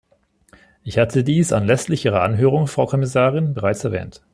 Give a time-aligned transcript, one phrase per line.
[0.81, 4.23] Ich hatte dies anlässlich Ihrer Anhörung, Frau Kommissarin, bereits erwähnt.